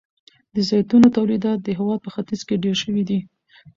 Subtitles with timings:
[0.55, 3.19] د زیتونو تولیدات د هیواد په ختیځ کې ډیر شوي دي.